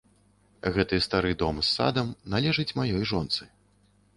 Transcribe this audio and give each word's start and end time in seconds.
Гэты 0.77 0.97
стары 1.07 1.33
дом 1.41 1.55
з 1.65 1.67
садам 1.75 2.09
належыць 2.35 2.67
маёй 2.81 3.01
жонцы. 3.13 3.43